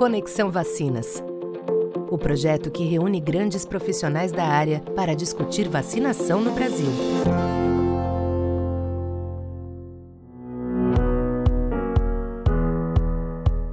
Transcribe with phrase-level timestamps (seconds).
[0.00, 1.22] Conexão Vacinas.
[2.10, 6.88] O projeto que reúne grandes profissionais da área para discutir vacinação no Brasil.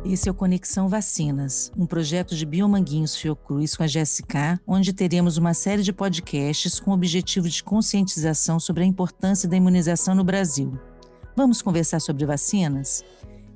[0.04, 5.38] Esse é o Conexão Vacinas, um projeto de Biomanguinhos Fiocruz com a GSK, onde teremos
[5.38, 10.26] uma série de podcasts com o objetivo de conscientização sobre a importância da imunização no
[10.26, 10.78] Brasil.
[11.38, 13.02] Vamos conversar sobre vacinas?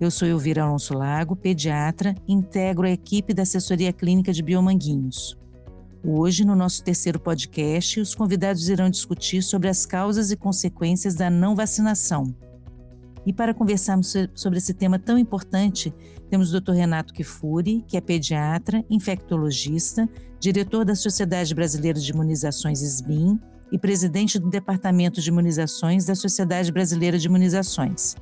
[0.02, 5.38] Eu sou Elvira Alonso Lago, pediatra, integro a equipe da assessoria clínica de Biomanguinhos.
[6.04, 11.30] Hoje, no nosso terceiro podcast, os convidados irão discutir sobre as causas e consequências da
[11.30, 12.36] não vacinação.
[13.28, 15.94] E para conversarmos sobre esse tema tão importante,
[16.32, 16.72] temos o Dr.
[16.72, 20.10] Renato Kifuri, que é pediatra, infectologista,
[20.40, 23.40] diretor da Sociedade Brasileira de Imunizações SBIM
[23.72, 28.16] e presidente do Departamento de Imunizações da Sociedade Brasileira de Imunizações.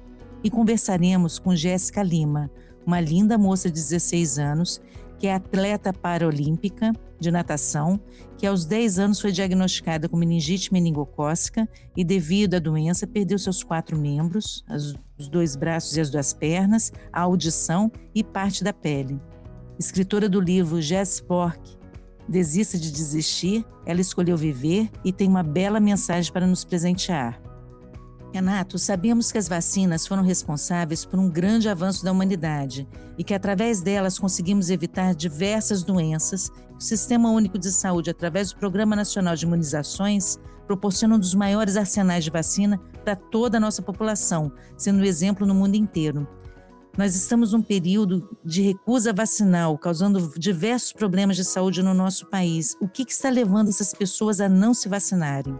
[0.43, 2.49] E conversaremos com Jéssica Lima,
[2.85, 4.81] uma linda moça de 16 anos
[5.19, 7.99] que é atleta paralímpica de natação,
[8.37, 13.61] que aos 10 anos foi diagnosticada com meningite meningocócica e, devido à doença, perdeu seus
[13.61, 14.63] quatro membros,
[15.17, 19.19] os dois braços e as duas pernas, a audição e parte da pele.
[19.77, 21.77] Escritora do livro Jess Pork,
[22.27, 27.48] Desista de Desistir, ela escolheu viver e tem uma bela mensagem para nos presentear.
[28.31, 33.33] Renato, sabemos que as vacinas foram responsáveis por um grande avanço da humanidade e que
[33.33, 36.51] através delas conseguimos evitar diversas doenças.
[36.77, 41.75] O Sistema Único de Saúde, através do Programa Nacional de Imunizações, proporciona um dos maiores
[41.75, 46.27] arsenais de vacina para toda a nossa população, sendo um exemplo no mundo inteiro.
[46.95, 52.75] Nós estamos num período de recusa vacinal, causando diversos problemas de saúde no nosso país.
[52.79, 55.57] O que, que está levando essas pessoas a não se vacinarem?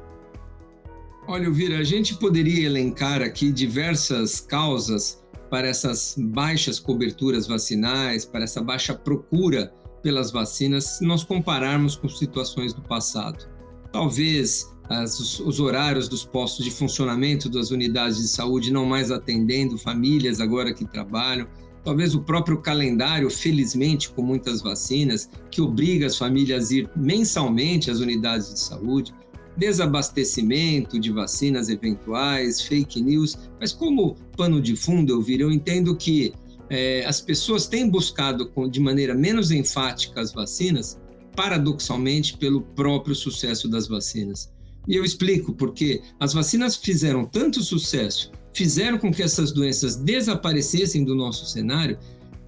[1.32, 8.46] Olha, Elvira, a gente poderia elencar aqui diversas causas para essas baixas coberturas vacinais, para
[8.46, 9.72] essa baixa procura
[10.02, 13.48] pelas vacinas, se nós compararmos com situações do passado.
[13.92, 19.78] Talvez as, os horários dos postos de funcionamento das unidades de saúde não mais atendendo
[19.78, 21.48] famílias agora que trabalham,
[21.84, 27.92] talvez o próprio calendário, felizmente, com muitas vacinas, que obriga as famílias a ir mensalmente
[27.92, 29.14] às unidades de saúde
[29.60, 35.96] desabastecimento de vacinas eventuais, fake news, mas como pano de fundo, eu vir, eu entendo
[35.96, 36.34] que
[36.70, 40.98] é, as pessoas têm buscado de maneira menos enfática as vacinas,
[41.36, 44.52] paradoxalmente pelo próprio sucesso das vacinas.
[44.88, 51.04] E eu explico porque as vacinas fizeram tanto sucesso, fizeram com que essas doenças desaparecessem
[51.04, 51.98] do nosso cenário,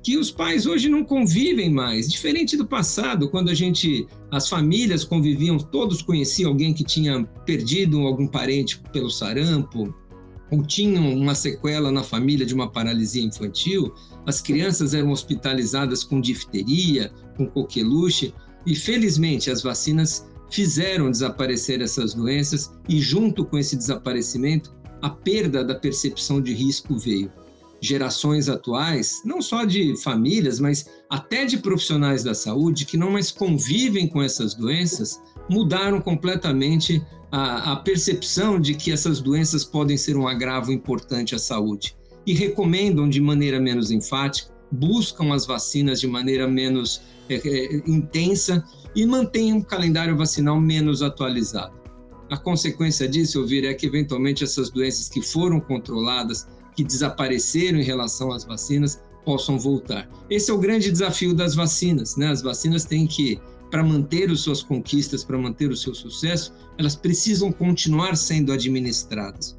[0.03, 5.03] que os pais hoje não convivem mais, diferente do passado, quando a gente, as famílias
[5.03, 9.93] conviviam, todos conheciam alguém que tinha perdido algum parente pelo sarampo,
[10.49, 13.93] ou tinham uma sequela na família de uma paralisia infantil,
[14.25, 18.33] as crianças eram hospitalizadas com difteria, com coqueluche,
[18.65, 25.63] e felizmente as vacinas fizeram desaparecer essas doenças e junto com esse desaparecimento, a perda
[25.63, 27.31] da percepção de risco veio
[27.81, 33.31] gerações atuais, não só de famílias, mas até de profissionais da saúde que não mais
[33.31, 35.19] convivem com essas doenças,
[35.49, 41.39] mudaram completamente a, a percepção de que essas doenças podem ser um agravo importante à
[41.39, 47.75] saúde e recomendam de maneira menos enfática, buscam as vacinas de maneira menos é, é,
[47.87, 48.63] intensa
[48.95, 51.81] e mantêm um calendário vacinal menos atualizado.
[52.29, 57.79] A consequência disso, eu vir, é que eventualmente essas doenças que foram controladas que desapareceram
[57.79, 60.09] em relação às vacinas possam voltar.
[60.29, 62.27] Esse é o grande desafio das vacinas, né?
[62.27, 63.39] As vacinas têm que,
[63.69, 69.57] para manter as suas conquistas, para manter o seu sucesso, elas precisam continuar sendo administradas.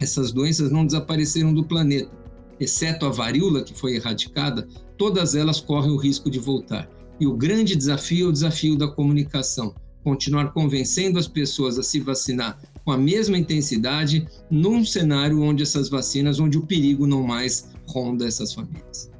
[0.00, 2.10] Essas doenças não desapareceram do planeta,
[2.58, 6.88] exceto a varíola que foi erradicada, todas elas correm o risco de voltar.
[7.20, 12.00] E o grande desafio é o desafio da comunicação, continuar convencendo as pessoas a se
[12.00, 17.70] vacinar com a mesma intensidade num cenário onde essas vacinas, onde o perigo não mais
[17.86, 19.10] ronda essas famílias.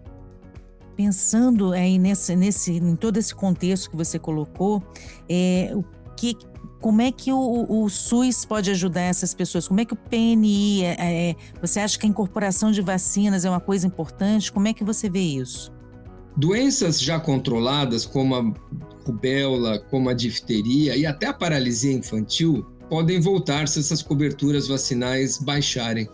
[0.97, 4.83] Pensando aí nesse, nesse, em todo esse contexto que você colocou,
[5.29, 5.85] é, o
[6.17, 6.37] que,
[6.81, 9.67] como é que o, o, SUS pode ajudar essas pessoas?
[9.67, 10.97] Como é que o PNI, é,
[11.31, 14.53] é, você acha que a incorporação de vacinas é uma coisa importante?
[14.53, 15.73] Como é que você vê isso?
[16.37, 18.55] Doenças já controladas, como a
[19.07, 25.39] rubéola, como a difteria e até a paralisia infantil, podem voltar se essas coberturas vacinais
[25.39, 26.07] baixarem.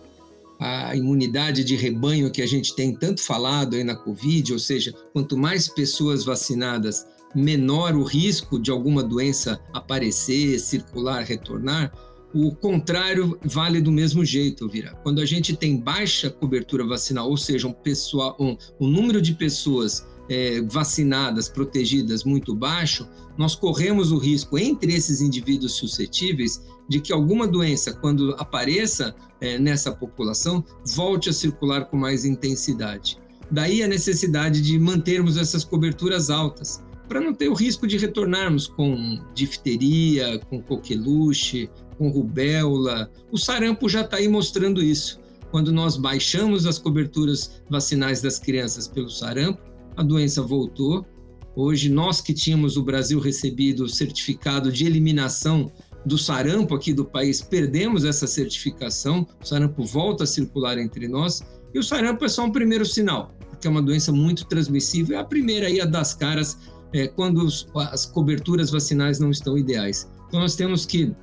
[0.57, 4.93] A imunidade de rebanho que a gente tem tanto falado aí na Covid, ou seja,
[5.11, 7.05] quanto mais pessoas vacinadas,
[7.35, 11.91] menor o risco de alguma doença aparecer, circular, retornar.
[12.33, 14.97] O contrário vale do mesmo jeito, Vira.
[15.03, 19.33] Quando a gente tem baixa cobertura vacinal, ou seja, um, pessoal, um, um número de
[19.33, 26.99] pessoas é, vacinadas, protegidas, muito baixo, nós corremos o risco, entre esses indivíduos suscetíveis, de
[26.99, 30.63] que alguma doença, quando apareça é, nessa população,
[30.95, 33.17] volte a circular com mais intensidade.
[33.51, 38.67] Daí a necessidade de mantermos essas coberturas altas, para não ter o risco de retornarmos
[38.67, 41.67] com difteria, com coqueluche,
[41.97, 43.09] com rubéola.
[43.31, 45.19] O sarampo já está aí mostrando isso.
[45.49, 49.59] Quando nós baixamos as coberturas vacinais das crianças pelo sarampo,
[49.99, 51.05] a doença voltou.
[51.53, 55.69] Hoje, nós que tínhamos o Brasil recebido o certificado de eliminação
[56.05, 61.43] do sarampo aqui do país, perdemos essa certificação, o sarampo volta a circular entre nós,
[61.73, 65.19] e o sarampo é só um primeiro sinal, porque é uma doença muito transmissível, é
[65.19, 66.57] a primeira aí a das caras
[66.93, 70.09] é, quando os, as coberturas vacinais não estão ideais.
[70.29, 71.13] Então nós temos que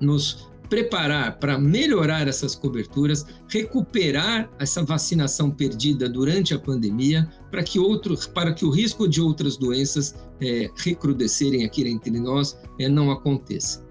[0.00, 7.78] nos preparar para melhorar essas coberturas, recuperar essa vacinação perdida durante a pandemia, para que,
[7.78, 13.10] outro, para que o risco de outras doenças é, recrudescerem aqui entre nós é, não
[13.10, 13.86] aconteça.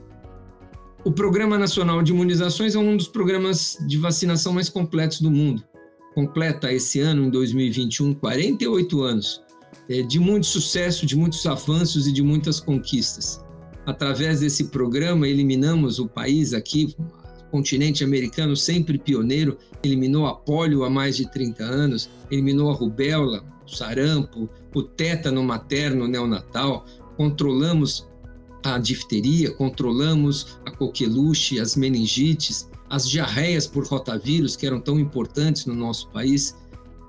[1.06, 5.64] O Programa Nacional de Imunizações é um dos programas de vacinação mais completos do mundo.
[6.16, 9.44] Completa esse ano, em 2021, 48 anos
[9.88, 13.40] é, de muito sucesso, de muitos avanços e de muitas conquistas.
[13.86, 16.96] Através desse programa, eliminamos o país aqui,
[17.52, 23.44] continente americano sempre pioneiro, eliminou a polio há mais de 30 anos, eliminou a rubéola,
[23.66, 26.86] o sarampo, o tétano materno neonatal,
[27.18, 28.08] controlamos
[28.64, 35.66] a difteria, controlamos a coqueluche, as meningites, as diarreias por rotavírus, que eram tão importantes
[35.66, 36.56] no nosso país.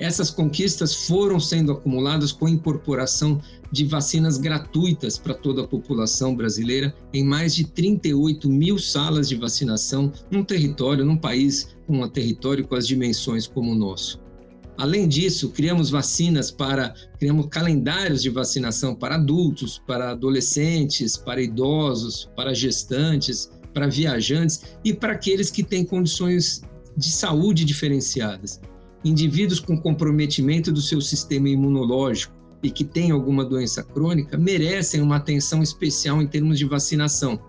[0.03, 3.41] Essas conquistas foram sendo acumuladas com a incorporação
[3.71, 9.37] de vacinas gratuitas para toda a população brasileira em mais de 38 mil salas de
[9.37, 14.21] vacinação num território, num país um território com as dimensões como o nosso.
[14.77, 22.29] Além disso, criamos vacinas para, criamos calendários de vacinação para adultos, para adolescentes, para idosos,
[22.35, 26.61] para gestantes, para viajantes e para aqueles que têm condições
[26.97, 28.61] de saúde diferenciadas.
[29.05, 35.17] Indivíduos com comprometimento do seu sistema imunológico e que têm alguma doença crônica merecem uma
[35.17, 37.41] atenção especial em termos de vacinação.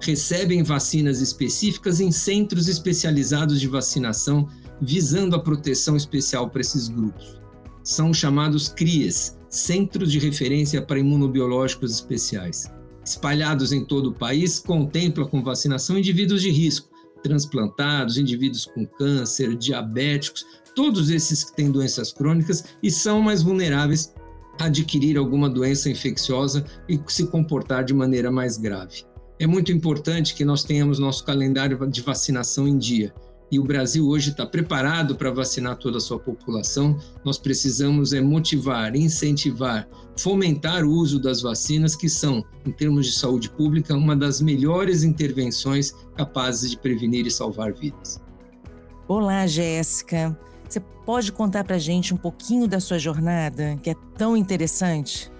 [0.00, 4.48] Recebem vacinas específicas em centros especializados de vacinação
[4.80, 7.40] visando a proteção especial para esses grupos.
[7.82, 12.70] São chamados CRIES, Centros de Referência para Imunobiológicos Especiais.
[13.04, 16.88] Espalhados em todo o país, contempla com vacinação indivíduos de risco,
[17.24, 24.14] transplantados, indivíduos com câncer, diabéticos, todos esses que têm doenças crônicas e são mais vulneráveis
[24.60, 29.04] a adquirir alguma doença infecciosa e se comportar de maneira mais grave.
[29.40, 33.12] É muito importante que nós tenhamos nosso calendário de vacinação em dia
[33.54, 38.20] e o Brasil hoje está preparado para vacinar toda a sua população, nós precisamos é
[38.20, 44.16] motivar, incentivar, fomentar o uso das vacinas, que são, em termos de saúde pública, uma
[44.16, 48.20] das melhores intervenções capazes de prevenir e salvar vidas.
[49.06, 50.36] Olá, Jéssica.
[50.68, 55.30] Você pode contar para a gente um pouquinho da sua jornada, que é tão interessante?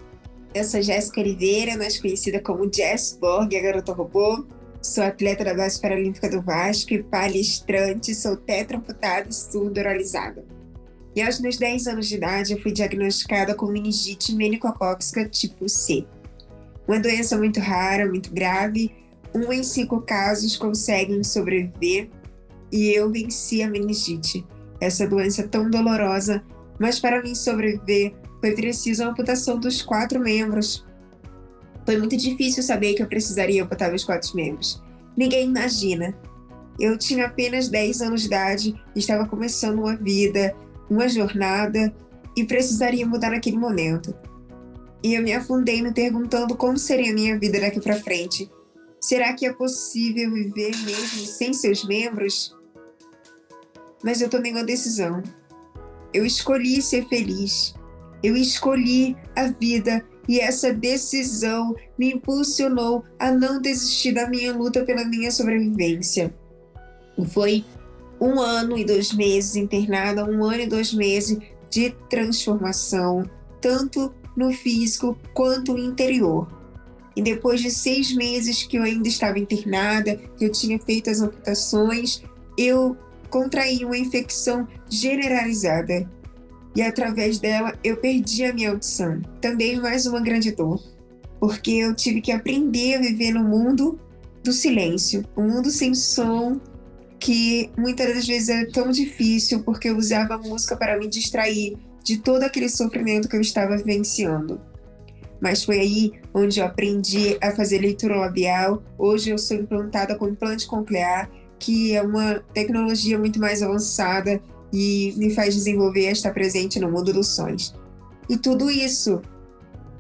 [0.55, 4.47] Eu sou Jéssica Oliveira, mais conhecida como Jess Borg, a garota robô.
[4.85, 10.45] Sou atleta da base paralímpica do Vasco e palestrante, sou tetraamputada e surdo oralizada.
[11.17, 16.05] E aos meus 10 anos de idade, eu fui diagnosticada com meningite meningocócica tipo C.
[16.87, 18.95] Uma doença muito rara, muito grave.
[19.35, 22.11] Um em cinco casos conseguem sobreviver
[22.71, 24.47] e eu venci a meningite.
[24.79, 26.45] Essa doença tão dolorosa,
[26.79, 30.85] mas para mim sobreviver foi preciso a amputação dos quatro membros
[31.85, 34.83] foi muito difícil saber que eu precisaria botar meus quatro membros.
[35.17, 36.17] Ninguém imagina.
[36.79, 40.57] Eu tinha apenas 10 anos de idade, estava começando uma vida,
[40.91, 41.95] uma jornada
[42.37, 44.15] e precisaria mudar naquele momento.
[45.03, 48.51] E eu me afundei me perguntando como seria a minha vida daqui para frente.
[49.01, 52.57] Será que é possível viver mesmo sem seus membros?
[54.03, 55.23] Mas eu tomei uma decisão.
[56.13, 57.75] Eu escolhi ser feliz.
[58.23, 64.85] Eu escolhi a vida e essa decisão me impulsionou a não desistir da minha luta
[64.85, 66.35] pela minha sobrevivência.
[67.29, 67.65] Foi
[68.21, 71.39] um ano e dois meses internada, um ano e dois meses
[71.71, 73.29] de transformação,
[73.61, 76.49] tanto no físico quanto no interior.
[77.17, 81.21] E depois de seis meses que eu ainda estava internada, que eu tinha feito as
[81.21, 82.23] amputações,
[82.59, 82.97] eu
[83.31, 86.09] contraí uma infecção generalizada
[86.75, 89.21] e através dela eu perdi a minha audição.
[89.41, 90.83] Também mais uma grande dor,
[91.39, 93.99] porque eu tive que aprender a viver no mundo
[94.43, 96.61] do silêncio, um mundo sem som
[97.19, 101.79] que muitas das vezes era tão difícil porque eu usava a música para me distrair,
[102.03, 104.61] de todo aquele sofrimento que eu estava vivenciando.
[105.41, 108.83] Mas foi aí onde eu aprendi a fazer leitura labial.
[108.99, 114.43] Hoje eu sou implantada com implante coclear, que é uma tecnologia muito mais avançada
[114.75, 117.73] e me faz desenvolver estar presente no mundo dos sonhos.
[118.29, 119.23] E tudo isso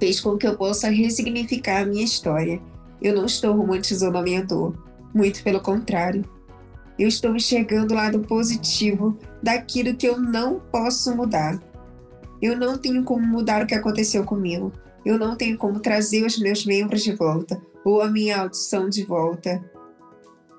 [0.00, 2.60] fez com que eu possa ressignificar a minha história.
[3.00, 4.76] Eu não estou romantizando a minha dor,
[5.14, 6.24] muito pelo contrário.
[6.98, 11.62] Eu estou enxergando o lado positivo daquilo que eu não posso mudar.
[12.42, 14.72] Eu não tenho como mudar o que aconteceu comigo.
[15.06, 19.04] Eu não tenho como trazer os meus membros de volta ou a minha audição de
[19.04, 19.62] volta.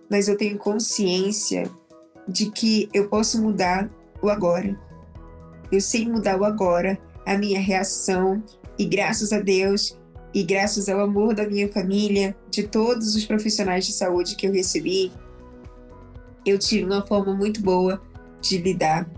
[0.09, 1.69] Mas eu tenho consciência
[2.25, 3.89] de que eu posso mudar
[4.21, 4.79] o agora.
[5.71, 8.43] Eu sei mudar o agora, a minha reação,
[8.77, 9.97] e graças a Deus
[10.33, 14.51] e graças ao amor da minha família, de todos os profissionais de saúde que eu
[14.51, 15.09] recebi,
[16.45, 18.01] eu tive uma forma muito boa
[18.41, 19.09] de lidar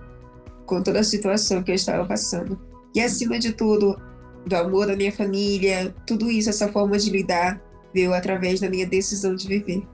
[0.68, 2.60] com toda a situação que eu estava passando.
[2.94, 4.00] E acima de tudo,
[4.46, 7.60] do amor da minha família, tudo isso, essa forma de lidar,
[7.92, 9.88] veio através da minha decisão de viver.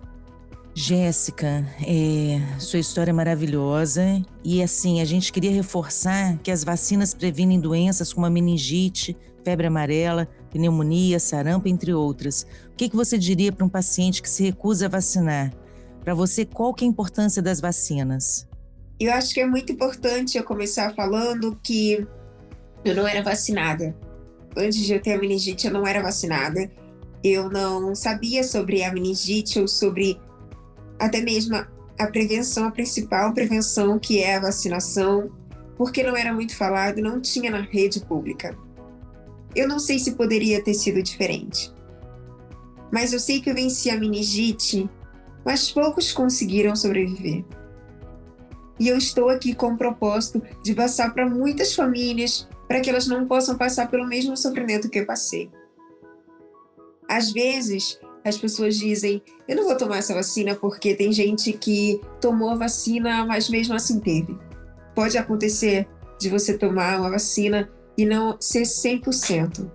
[0.76, 4.04] Jéssica, é, sua história é maravilhosa
[4.44, 9.68] e assim a gente queria reforçar que as vacinas previnem doenças como a meningite, febre
[9.68, 12.48] amarela, pneumonia, sarampo, entre outras.
[12.72, 15.54] O que, que você diria para um paciente que se recusa a vacinar?
[16.04, 18.48] Para você, qual que é a importância das vacinas?
[19.00, 22.06] Eu acho que é muito importante eu começar falando que
[22.84, 23.96] eu não era vacinada.
[24.58, 26.70] Antes de eu ter a meningite, eu não era vacinada.
[27.24, 30.20] Eu não sabia sobre a meningite ou sobre
[31.04, 31.56] até mesmo
[32.00, 35.30] a prevenção, a principal prevenção, que é a vacinação,
[35.76, 38.58] porque não era muito falado, não tinha na rede pública.
[39.54, 41.74] Eu não sei se poderia ter sido diferente.
[42.90, 44.90] Mas eu sei que eu venci a meningite,
[45.46, 47.44] mas poucos conseguiram sobreviver.
[48.80, 53.08] E eu estou aqui com o propósito de passar para muitas famílias para que elas
[53.08, 55.52] não possam passar pelo mesmo sofrimento que eu passei.
[57.10, 62.00] Às vezes, as pessoas dizem: eu não vou tomar essa vacina porque tem gente que
[62.22, 64.38] tomou a vacina, mas mesmo assim teve.
[64.96, 65.88] Pode acontecer
[66.20, 69.70] de você tomar uma vacina e não ser 100%.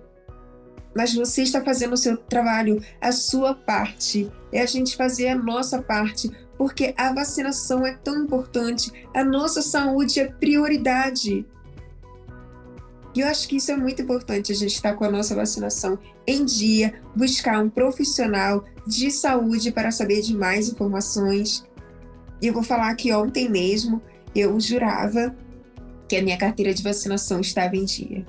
[0.95, 4.29] Mas você está fazendo o seu trabalho, a sua parte.
[4.51, 9.61] É a gente fazer a nossa parte, porque a vacinação é tão importante, a nossa
[9.61, 11.45] saúde é prioridade.
[13.19, 15.99] E eu acho que isso é muito importante, a gente estar com a nossa vacinação
[16.25, 21.65] em dia, buscar um profissional de saúde para saber de mais informações.
[22.41, 24.01] E eu vou falar que ontem mesmo
[24.33, 25.35] eu jurava
[26.07, 28.25] que a minha carteira de vacinação estava em dia.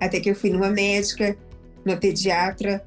[0.00, 1.38] Até que eu fui numa médica,
[1.84, 2.84] numa pediatra,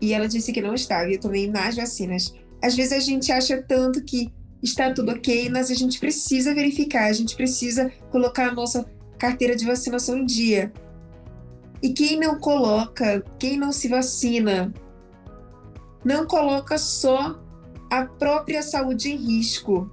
[0.00, 2.34] e ela disse que não estava, e eu tomei mais vacinas.
[2.60, 7.04] Às vezes a gente acha tanto que está tudo ok, mas a gente precisa verificar,
[7.04, 8.84] a gente precisa colocar a nossa
[9.18, 10.72] carteira de vacinação em dia.
[11.82, 14.72] E quem não coloca, quem não se vacina,
[16.04, 17.38] não coloca só
[17.90, 19.90] a própria saúde em risco,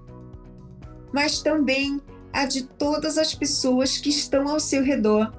[1.13, 2.01] mas também
[2.33, 5.31] a de todas as pessoas que estão ao seu redor,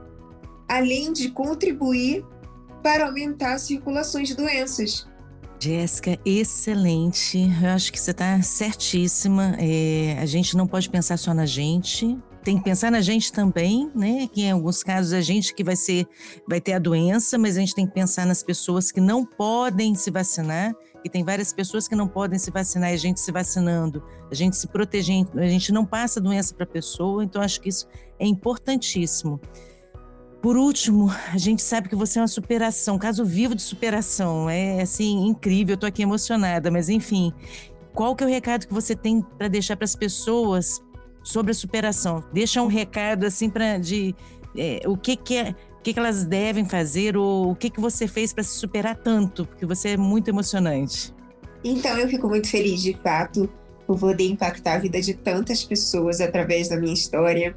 [0.69, 2.25] além de contribuir
[2.83, 5.07] para aumentar a circulação de doenças.
[5.59, 7.38] Jéssica, excelente.
[7.62, 9.57] Eu acho que você está certíssima.
[9.59, 12.16] É, a gente não pode pensar só na gente.
[12.47, 14.29] Tem que pensar na gente também, né?
[14.33, 16.07] Que em alguns casos a gente que vai ser,
[16.49, 19.97] vai ter a doença, mas a gente tem que pensar nas pessoas que não podem
[19.97, 20.73] se vacinar
[21.05, 24.00] e tem várias pessoas que não podem se vacinar e a gente se vacinando,
[24.31, 27.61] a gente se protegendo, a gente não passa a doença para a pessoa, então acho
[27.61, 29.41] que isso é importantíssimo.
[30.41, 34.83] Por último, a gente sabe que você é uma superação, caso vivo de superação, é
[34.83, 37.33] assim incrível, eu tô aqui emocionada, mas enfim,
[37.93, 40.81] qual que é o recado que você tem para deixar para as pessoas
[41.26, 42.25] sobre a superação?
[42.33, 44.14] Deixa um recado assim para de
[44.56, 48.09] é, o que que é que, que elas devem fazer ou o que, que você
[48.09, 51.14] fez para se superar tanto, porque você é muito emocionante.
[51.62, 53.49] Então, eu fico muito feliz, de fato,
[53.87, 57.56] por poder impactar a vida de tantas pessoas através da minha história.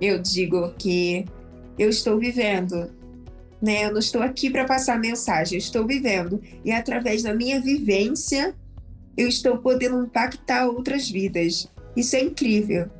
[0.00, 1.24] Eu digo que
[1.78, 2.90] eu estou vivendo,
[3.62, 3.84] né?
[3.84, 6.42] Eu não estou aqui para passar mensagem, eu estou vivendo.
[6.64, 8.52] E através da minha vivência,
[9.16, 11.68] eu estou podendo impactar outras vidas.
[11.94, 12.90] Isso é incrível.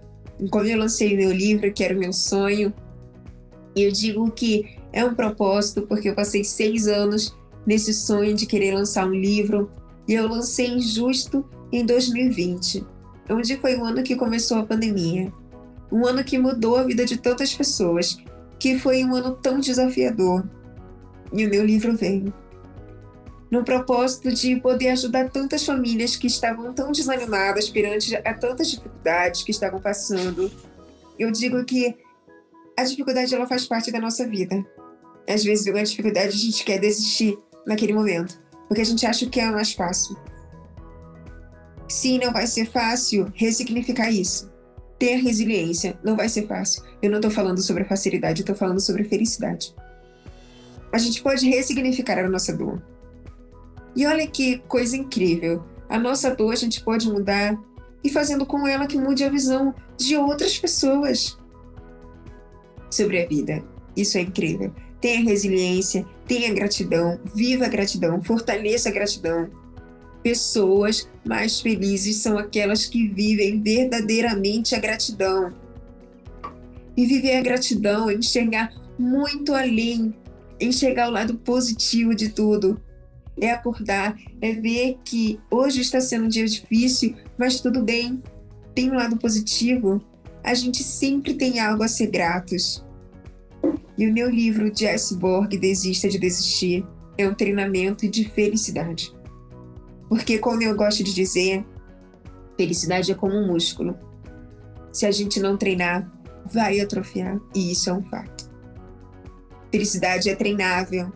[0.48, 2.72] Quando eu lancei meu livro, que era o meu sonho,
[3.76, 8.74] eu digo que é um propósito porque eu passei seis anos nesse sonho de querer
[8.74, 9.70] lançar um livro
[10.08, 12.84] e eu lancei justo em 2020,
[13.30, 15.32] onde foi o ano que começou a pandemia.
[15.92, 18.16] Um ano que mudou a vida de tantas pessoas,
[18.58, 20.48] que foi um ano tão desafiador.
[21.32, 22.32] E o meu livro veio.
[23.50, 29.42] No propósito de poder ajudar tantas famílias que estavam tão desanimadas perante a tantas dificuldades
[29.42, 30.50] que estavam passando.
[31.18, 31.96] Eu digo que
[32.76, 34.64] A dificuldade ela faz parte da nossa vida.
[35.28, 39.38] Às vezes, uma dificuldade a gente quer desistir naquele momento, porque a gente acha que
[39.38, 40.16] é mais fácil.
[41.86, 44.50] Sim, não vai ser fácil ressignificar isso.
[44.98, 46.82] Ter resiliência não vai ser fácil.
[47.02, 49.74] Eu não estou falando sobre facilidade, eu estou falando sobre felicidade.
[50.92, 52.82] A gente pode ressignificar a nossa dor.
[53.94, 55.64] E olha que coisa incrível.
[55.88, 57.58] A nossa dor a gente pode mudar
[58.02, 61.38] e fazendo com ela que mude a visão de outras pessoas
[62.90, 63.62] sobre a vida.
[63.96, 64.72] Isso é incrível.
[65.00, 69.50] Tenha resiliência, tenha gratidão, viva a gratidão, fortaleça a gratidão.
[70.22, 75.52] Pessoas mais felizes são aquelas que vivem verdadeiramente a gratidão.
[76.96, 80.14] E viver a gratidão é enxergar muito além,
[80.60, 82.78] enxergar o lado positivo de tudo.
[83.40, 88.22] É acordar, é ver que hoje está sendo um dia difícil, mas tudo bem,
[88.74, 90.02] tem um lado positivo.
[90.44, 92.84] A gente sempre tem algo a ser gratos.
[93.96, 96.86] E o meu livro Jess Borg Desista de Desistir
[97.18, 99.12] é um treinamento de felicidade.
[100.08, 101.64] Porque, como eu gosto de dizer,
[102.56, 103.96] felicidade é como um músculo.
[104.92, 106.10] Se a gente não treinar,
[106.46, 108.50] vai atrofiar, e isso é um fato.
[109.70, 111.12] Felicidade é treinável.